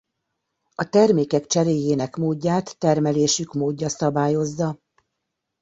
A 0.75 0.89
termékek 0.89 1.45
cseréjének 1.45 2.15
módját 2.15 2.77
termelésük 2.79 3.53
módja 3.53 3.89
szabályozza. 3.89 4.79